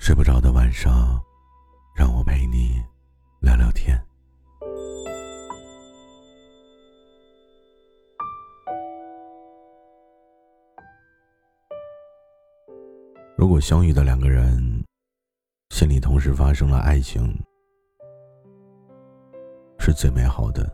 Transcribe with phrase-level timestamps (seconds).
[0.00, 1.22] 睡不着的晚上，
[1.94, 2.82] 让我陪你
[3.38, 4.02] 聊聊天。
[13.36, 14.82] 如果相遇的两个人
[15.68, 17.38] 心里同时发生了爱情，
[19.78, 20.66] 是最美好的。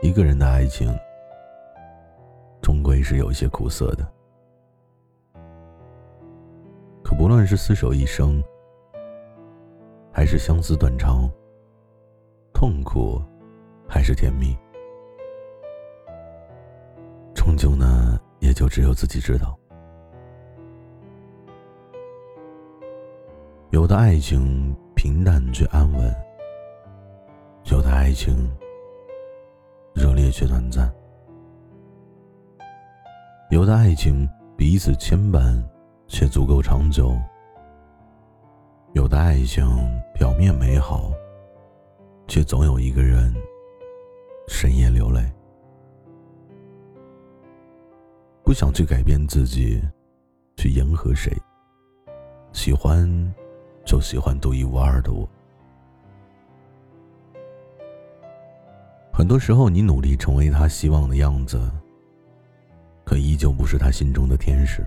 [0.00, 0.90] 一个人的爱情，
[2.62, 4.14] 终归是有些苦涩的。
[7.44, 8.42] 是厮守一生，
[10.12, 11.30] 还是相思断肠，
[12.52, 13.20] 痛苦
[13.88, 14.56] 还是甜蜜，
[17.34, 19.58] 终究呢，也就只有自己知道。
[23.70, 26.14] 有的爱情平淡却安稳，
[27.72, 28.50] 有的爱情
[29.94, 30.92] 热烈却短暂，
[33.50, 35.62] 有的爱情彼此牵绊。
[36.06, 37.16] 却足够长久。
[38.94, 39.66] 有的爱情
[40.14, 41.10] 表面美好，
[42.28, 43.34] 却总有一个人
[44.46, 45.20] 深夜流泪。
[48.44, 49.82] 不想去改变自己，
[50.56, 51.36] 去迎合谁。
[52.52, 53.04] 喜欢，
[53.84, 55.28] 就喜欢独一无二的我。
[59.12, 61.60] 很多时候，你努力成为他希望的样子，
[63.04, 64.86] 可依旧不是他心中的天使。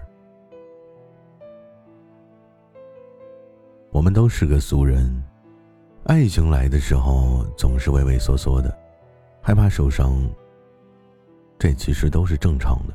[3.98, 5.12] 我们都是个俗人，
[6.04, 8.72] 爱情来的时候总是畏畏缩缩的，
[9.42, 10.16] 害怕受伤。
[11.58, 12.94] 这其实都是正常的。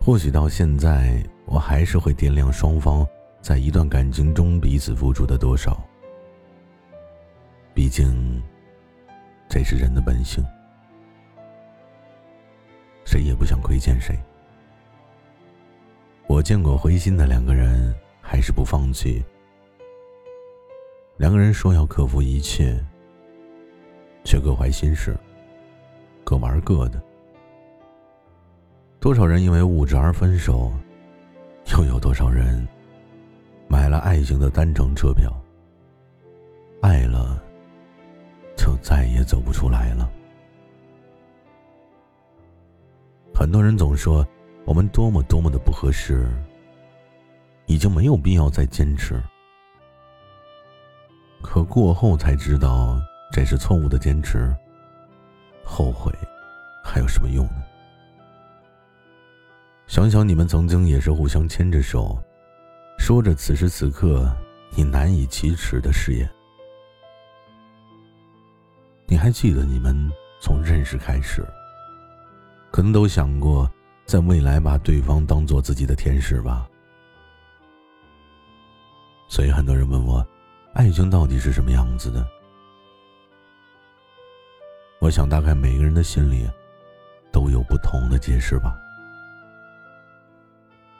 [0.00, 3.06] 或许到现在，我还是会掂量双方
[3.42, 5.78] 在一段感情中彼此付出的多少。
[7.74, 8.42] 毕竟，
[9.50, 10.42] 这是人的本性，
[13.04, 14.18] 谁也不想亏欠谁。
[16.38, 19.24] 我见过灰心的两个人，还是不放弃。
[21.16, 22.78] 两个人说要克服一切，
[24.22, 25.18] 却各怀心事，
[26.22, 27.02] 各玩各的。
[29.00, 30.72] 多少人因为物质而分手，
[31.72, 32.64] 又有多少人
[33.66, 35.28] 买了爱情的单程车票，
[36.80, 37.42] 爱了
[38.56, 40.08] 就再也走不出来了。
[43.34, 44.24] 很多人总说。
[44.68, 46.28] 我们多么多么的不合适，
[47.64, 49.18] 已经没有必要再坚持。
[51.40, 53.00] 可过后才知道
[53.32, 54.54] 这是错误的坚持，
[55.64, 56.12] 后悔
[56.84, 57.62] 还有什么用呢？
[59.86, 62.22] 想想你们曾经也是互相牵着手，
[62.98, 64.30] 说着此时此刻
[64.76, 66.28] 你难以启齿的誓言。
[69.06, 69.96] 你还记得你们
[70.42, 71.42] 从认识开始，
[72.70, 73.66] 可能都想过。
[74.08, 76.66] 在未来，把对方当做自己的天使吧。
[79.28, 80.26] 所以很多人问我，
[80.72, 82.26] 爱情到底是什么样子的？
[84.98, 86.48] 我想，大概每个人的心里
[87.30, 88.80] 都有不同的解释吧。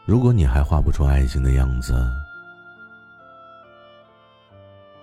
[0.04, 1.94] 如果你还画不出爱情的样子，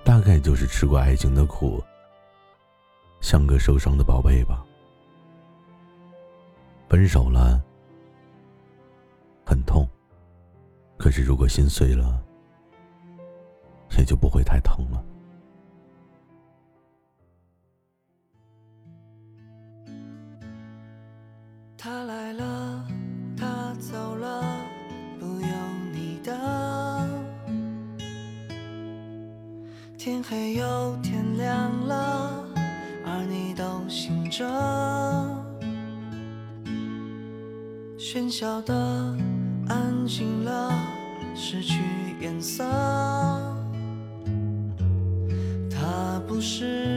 [0.04, 1.84] 大概就是吃过爱情的苦，
[3.20, 4.64] 像个受伤的宝贝吧。
[6.88, 7.60] 分手了。
[9.46, 9.88] 很痛，
[10.98, 12.22] 可是如果心碎了，
[13.98, 15.04] 也就不会太疼了。
[21.78, 22.88] 他来了，
[23.38, 24.44] 他走了，
[25.20, 25.50] 不用
[25.94, 27.08] 你的。
[29.98, 32.44] 天黑又天亮了，
[33.06, 34.44] 而你都醒着。
[37.98, 39.35] 喧嚣的。
[39.68, 40.72] 安静了，
[41.36, 41.82] 失去
[42.22, 42.64] 颜色。
[45.70, 46.95] 他不是。